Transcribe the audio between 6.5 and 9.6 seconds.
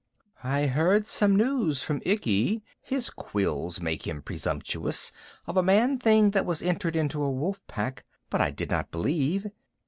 entered into a wolf pack, but I did not believe.